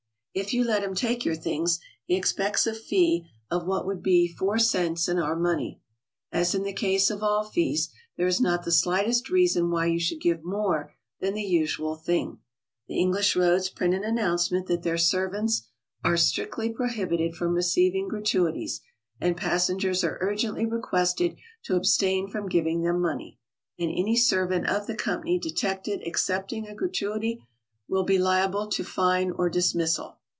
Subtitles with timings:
[0.33, 4.29] If you let him take your things, he expects a fee of what would be
[4.29, 5.81] four cents in our money.
[6.31, 9.99] As in the case of all fees, there is not the slightest reason why you
[9.99, 12.37] should give more than the usual thing.
[12.87, 15.63] The English roads print an announcement that their servants
[16.01, 18.79] ''are strictly prohibited from receiving gratu ities,
[19.19, 23.37] and passengers are urgently requested to abstain from giving them money;
[23.77, 27.43] and any servant of the company de tected accepting a gratuity
[27.89, 30.15] will be liable to fine or dismi'ssal.